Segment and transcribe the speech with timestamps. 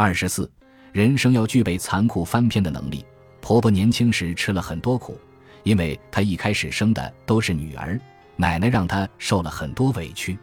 [0.00, 0.48] 二十四，
[0.92, 3.04] 人生要具备残酷翻篇的能力。
[3.40, 5.18] 婆婆年轻时吃了很多苦，
[5.64, 7.98] 因为她一开始生的都是女儿，
[8.36, 10.38] 奶奶让她受了很多委屈。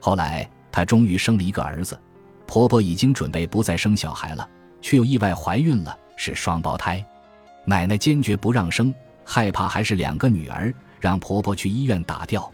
[0.00, 1.96] 后来她终于生了一个儿子，
[2.44, 4.48] 婆婆已经准备不再生小孩了，
[4.82, 7.00] 却又意外怀孕了，是双胞胎。
[7.64, 8.92] 奶奶坚决不让生，
[9.24, 12.50] 害怕还是两个女儿，让婆婆去医院打掉。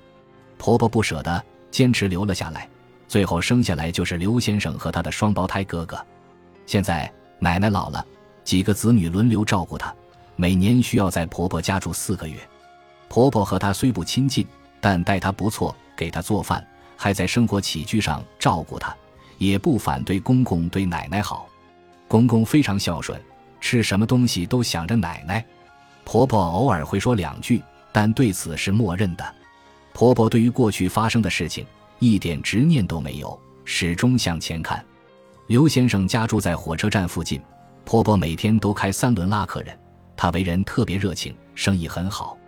[0.59, 2.69] 婆婆不舍得，坚持留了下来。
[3.09, 5.99] 最后生下来就是刘先生和他的双胞胎哥哥。
[6.67, 8.05] 现在奶奶老了，
[8.43, 9.95] 几个子女轮流照顾她，
[10.37, 12.37] 每年需要在婆婆家住四个月。
[13.09, 14.47] 婆婆和她虽不亲近，
[14.81, 16.67] 但待她不错，给她做饭，
[16.97, 18.95] 还在生活起居上照顾她，
[19.39, 21.47] 也不反对公公对奶奶好。
[22.09, 23.21] 公公非常孝顺，
[23.61, 25.45] 吃什么东西都想着奶奶。
[26.05, 29.35] 婆婆偶尔会说两句，但对此是默认的。
[29.93, 31.67] 婆婆对于过去发生的事情。
[32.01, 34.85] 一点执念都没有，始终向前看。
[35.47, 37.39] 刘先生家住在火车站附近，
[37.85, 39.79] 婆婆每天都开三轮拉客人。
[40.17, 42.39] 她为人特别热情，生意很好。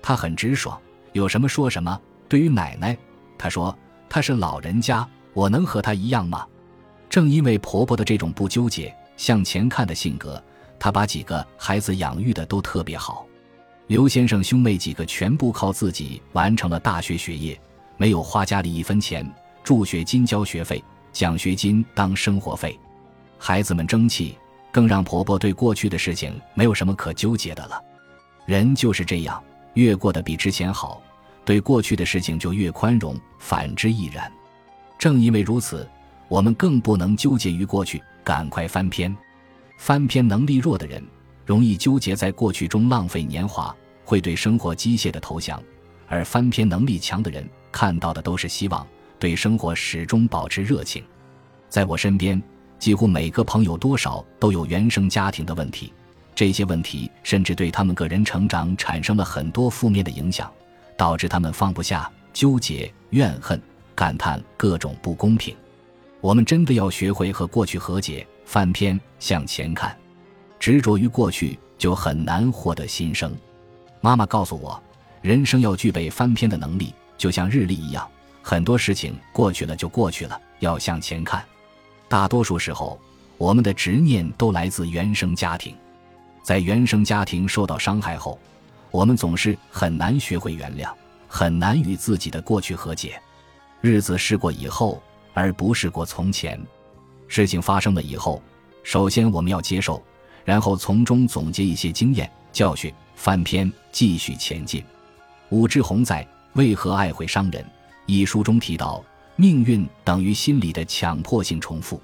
[0.00, 0.80] 她很直爽，
[1.12, 2.00] 有什么说什么。
[2.26, 2.96] 对于奶奶，
[3.36, 3.76] 她说
[4.08, 6.46] ：“她是老人家，我能和她一样吗？”
[7.10, 10.42] 正因为婆婆的这种不纠结、向前看的性格，
[10.78, 13.26] 她把几个孩子养育的都特别好。
[13.88, 17.60] 刘先生兄妹几个全部靠自己完成了大学学业。
[17.98, 19.30] 没有花家里一分钱，
[19.62, 20.82] 助学金交学费，
[21.18, 22.78] 奖学金当生活费，
[23.38, 24.38] 孩子们争气，
[24.70, 27.82] 更让婆婆对过去的事情没有什么可纠结的了。
[28.46, 29.42] 人就是这样，
[29.74, 31.02] 越过得比之前好，
[31.44, 34.30] 对过去的事情就越宽容，反之亦然。
[34.96, 35.90] 正因为如此，
[36.28, 39.12] 我们更不能纠结于过去，赶快翻篇。
[39.76, 41.04] 翻篇能力弱的人，
[41.44, 45.58] 容易纠结在过去中浪费年华，会对生活机械的投降；
[46.06, 47.44] 而翻篇能力强的人。
[47.72, 48.86] 看到的都是希望，
[49.18, 51.02] 对生活始终保持热情。
[51.68, 52.42] 在我身边，
[52.78, 55.92] 几乎每个朋友多少都有原生家庭的问题，
[56.34, 60.50] 这些问题甚至对他们个人成长产生了很多负面的影响，
[60.96, 63.60] 导致他们放不下、纠结、怨恨、
[63.94, 65.54] 感叹各种不公平。
[66.20, 69.96] 我们真的要学会和过去和解，翻篇向前看。
[70.58, 73.32] 执着于过去，就很难获得新生。
[74.00, 74.82] 妈妈告诉我，
[75.22, 76.94] 人生要具备翻篇的能力。
[77.16, 78.08] 就像日历一样，
[78.50, 81.44] 很多事情过去了就过去了，要向前看。
[82.08, 82.98] 大多数时候，
[83.36, 85.76] 我们的执念都来自原生家庭，
[86.42, 88.38] 在原生家庭受到伤害后，
[88.90, 90.90] 我们总是很难学会原谅，
[91.28, 93.20] 很难与自己的过去和解。
[93.82, 95.02] 日子是过以后，
[95.34, 96.58] 而不是过从前。
[97.26, 98.42] 事情发生了以后，
[98.82, 100.02] 首先我们要接受，
[100.46, 104.82] 然后从中总结一些经验教训，翻篇继续前进。
[105.50, 106.26] 武志红在。
[106.54, 107.64] 为何爱会伤人？
[108.10, 109.04] 一书中提到，
[109.36, 112.00] 命运等于心理的强迫性重复。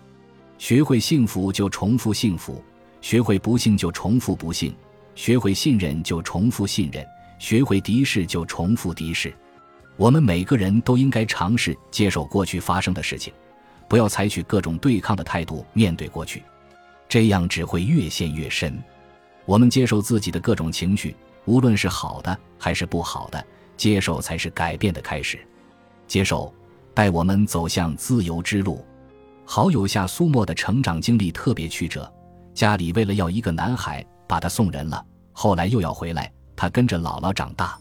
[0.59, 2.63] 学会幸福就重复幸福，
[3.01, 4.77] 学会不幸就重复不幸，
[5.15, 7.03] 学会信任就重复信任，
[7.39, 9.35] 学会敌视就重复敌视。
[9.97, 13.33] 我们每个人都应该尝试接受过去发生的事情，
[13.89, 16.43] 不要采取各种对抗的态度面对过去，
[17.09, 18.79] 这样只会越陷越深。
[19.47, 21.17] 我们接受自己的各种情绪，
[21.47, 23.43] 无论是好的还是不好的。
[23.77, 25.45] 接受才是改变的开始，
[26.07, 26.53] 接受
[26.93, 28.85] 带我们走向自由之路。
[29.45, 32.11] 好友夏苏沫的成长经历特别曲折，
[32.55, 37.79] 家里为了要一个男孩，把他送人了，后来又要回来，他跟着姥姥长大。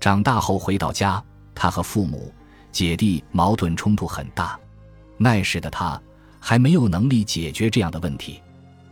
[0.00, 1.22] 长大后回到家，
[1.54, 2.32] 他和父母、
[2.72, 4.58] 姐弟矛盾冲突很大。
[5.16, 6.00] 那时的他
[6.40, 8.40] 还没有能力解决这样的问题，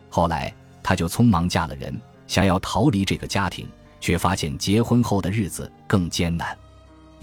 [0.08, 3.68] 后来他就匆忙嫁了人，想要逃离这个家庭。
[4.02, 6.58] 却发现结婚后的日子更艰难，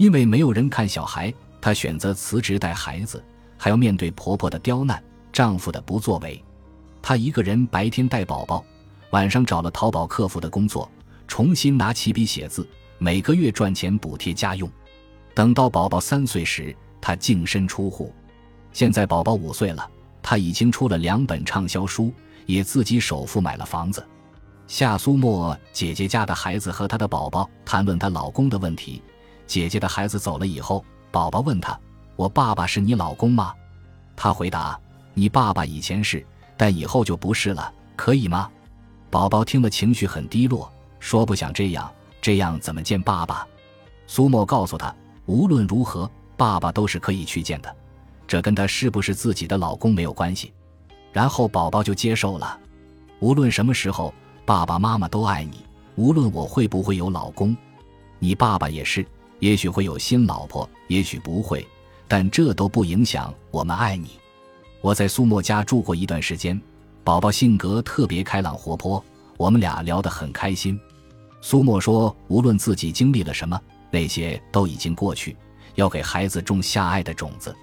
[0.00, 1.30] 因为没有人看小孩，
[1.60, 3.22] 她选择辞职带孩子，
[3.58, 5.00] 还要面对婆婆的刁难、
[5.30, 6.42] 丈夫的不作为。
[7.02, 8.64] 她一个人白天带宝宝，
[9.10, 10.90] 晚上找了淘宝客服的工作，
[11.28, 12.66] 重新拿起笔写字，
[12.96, 14.66] 每个月赚钱补贴家用。
[15.34, 18.10] 等到宝宝三岁时，她净身出户。
[18.72, 19.86] 现在宝宝五岁了，
[20.22, 22.10] 她已经出了两本畅销书，
[22.46, 24.02] 也自己首付买了房子。
[24.66, 29.02] 夏苏沫姐姐家的孩子和她的宝宝谈论她老公的问题。
[29.50, 31.76] 姐姐的孩子走了以后，宝宝问他
[32.14, 33.52] ：“我爸爸是你老公吗？”
[34.14, 34.78] 他回答
[35.12, 36.24] ：“你爸爸以前是，
[36.56, 38.48] 但以后就不是了，可以吗？”
[39.10, 41.92] 宝宝听了情绪很低落，说：“不想这样，
[42.22, 43.44] 这样怎么见爸爸？”
[44.06, 44.94] 苏沫告诉他
[45.26, 47.76] ：“无论如何，爸爸都是可以去见的，
[48.28, 50.52] 这跟他是不是自己的老公没有关系。”
[51.12, 52.56] 然后宝宝就接受了，
[53.18, 54.14] 无论什么时候。
[54.46, 55.64] 爸爸妈妈都爱你，
[55.94, 57.56] 无论我会不会有老公，
[58.18, 59.06] 你爸爸也是。
[59.40, 61.66] 也许会有新老婆，也许不会，
[62.06, 64.10] 但这都不影响我们爱你。
[64.80, 66.58] 我在苏沫家住过一段时间，
[67.02, 69.04] 宝宝性格特别开朗活泼，
[69.36, 70.78] 我们俩聊得很开心。
[71.42, 73.60] 苏沫说：“无论自己经历了什么，
[73.90, 75.36] 那些都已经过去，
[75.74, 77.54] 要给孩子种下爱的种子。”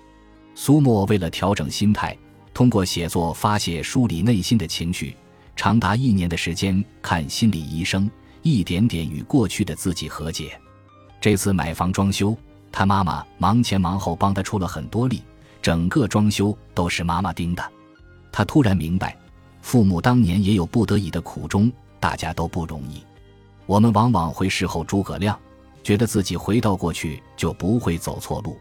[0.55, 2.17] 苏沫为了调整心态，
[2.53, 5.15] 通过写作发泄、梳理内心的情绪，
[5.55, 8.09] 长达一年的时间看心理医生，
[8.41, 10.59] 一点点与过去的自己和解。
[11.19, 12.35] 这次买房装修，
[12.71, 15.23] 他妈妈忙前忙后帮他出了很多力，
[15.61, 17.71] 整个装修都是妈妈盯的。
[18.31, 19.17] 他突然明白，
[19.61, 23.03] 父母当年也有不得已的苦衷，大家都不容易。
[23.65, 25.37] 我们往往会事后诸葛亮，
[25.83, 28.57] 觉得自己回到过去就不会走错路。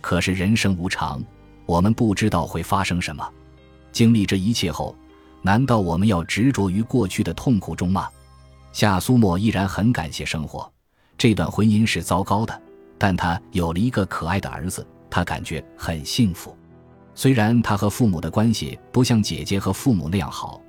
[0.00, 1.20] 可是人生无常，
[1.66, 3.28] 我们不知道会发生什么。
[3.90, 4.94] 经历这一切后，
[5.42, 8.08] 难道我们要执着于过去的痛苦中吗？
[8.72, 10.70] 夏苏沫依然很感谢生活。
[11.18, 12.62] 这段婚姻是糟糕的，
[12.96, 16.56] 但他有了一个可爱的儿子，他感觉很幸福。
[17.12, 20.62] 虽然他和父母的关系不像姐姐和父母那样好，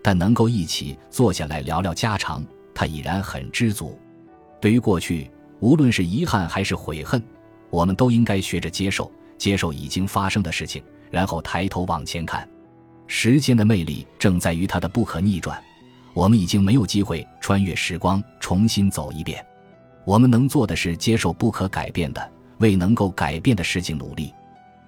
[0.00, 2.46] 但能够一起坐下来聊聊家常。
[2.72, 3.98] 他已然很知足。
[4.60, 7.20] 对于过去，无论是遗憾还是悔恨，
[7.70, 12.48] 我们都应该学着接受，接受已经发生的事情，然后抬头往前看。
[13.08, 15.60] 时间的魅力正在于它的不可逆转。
[16.12, 19.44] 我们已经没有机会穿越时光重新走一遍。
[20.06, 24.32] 我们能做的是接受不可改变的，为能够改变的事情努力。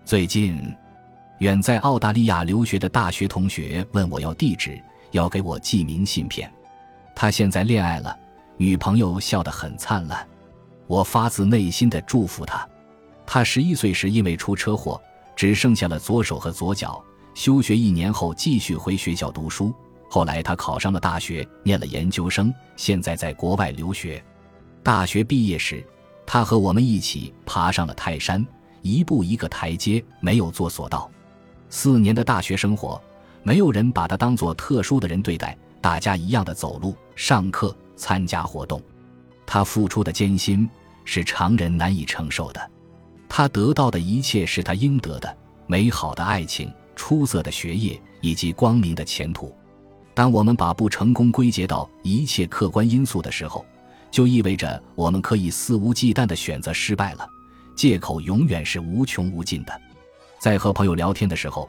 [0.05, 0.73] 最近，
[1.41, 4.81] 远在澳大利亚留学的大学同学问我要地址，
[5.11, 6.49] 要给我寄明信片。
[7.17, 8.17] 他现在恋爱了，
[8.57, 10.25] 女朋友笑得很灿烂，
[10.87, 12.65] 我发自内心的祝福他。
[13.27, 15.03] 他十一岁时因为出车祸，
[15.35, 17.03] 只剩下了左手和左脚，
[17.35, 19.75] 休学一年后继续回学校读书。
[20.09, 24.25] 后来他考上了大学，念了研究生，现在在国外留学。
[24.89, 25.85] 大学毕业时，
[26.25, 28.43] 他和我们一起爬上了泰山，
[28.81, 31.11] 一步一个台阶，没有做索道。
[31.69, 32.99] 四年的大学生活，
[33.43, 35.55] 没有人把他当做特殊的人对待。
[35.83, 38.81] 大家一样的走路、上课、参加活动，
[39.45, 40.67] 他付出的艰辛
[41.05, 42.71] 是常人难以承受的。
[43.29, 45.37] 他得到的一切是他应得的：
[45.67, 49.55] 美好的爱情、出色的学业以及光明的前途。
[50.15, 53.67] 当我们把不成功归结到一切客观因素的时候，
[54.11, 57.29] 就意味着我们可以肆无忌惮地选择失败了。
[57.77, 59.81] 借口永远是无穷无尽的。
[60.39, 61.69] 在和朋友聊天的时候。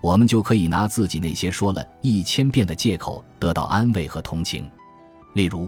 [0.00, 4.70] 我们就可以拿自己那些说了一千遍的借口得到安慰和同情，
[5.32, 5.66] 例如，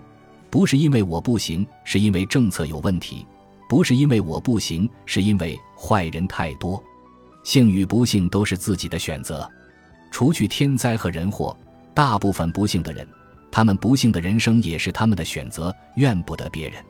[0.50, 3.26] 不是因为我不行，是因为政策有问题；
[3.66, 6.84] 不是因为我不行，是因为坏人太多。
[7.44, 9.50] 幸与不幸都是自己的选择。
[10.10, 11.56] 除去天灾和人祸，
[11.94, 13.08] 大部分不幸的人，
[13.56, 16.84] 他们不幸的人生也是他们的选择，怨不得别人。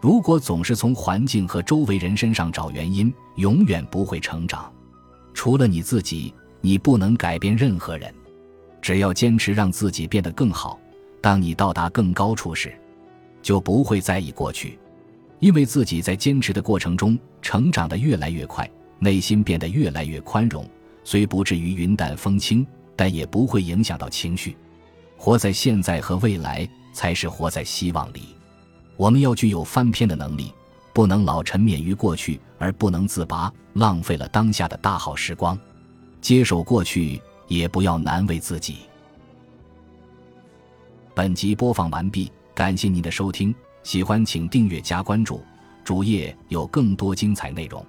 [0.00, 4.72] 如果总是从环境和周围人身上找原因，永远不会成长。
[5.34, 6.32] 除了你自己。
[6.62, 8.12] 你不能改变任何人，
[8.80, 10.80] 只要坚持让自己变得更好。
[11.20, 12.74] 当你到达更高处时，
[13.42, 14.76] 就不会在意过去，
[15.38, 18.68] 因为自己在坚持的过程中成长得越来越快，
[18.98, 20.66] 内心变得越来越宽容。
[21.04, 22.66] 虽不至于云淡风轻，
[22.96, 24.56] 但也不会影响到情绪。
[25.18, 28.34] 活在现在和未来，才是活在希望里。
[28.96, 30.54] 我们要具有翻篇的能力，
[30.92, 35.58] 不能老沉湎于过去而不能自拔，浪费了当下的大好时光。
[36.20, 38.78] 接受过去，也不要难为自己。
[41.14, 45.42] 本集播放完毕，感谢您的收听，喜欢请订阅加关注，
[45.84, 47.84] 主页有更多精彩内容。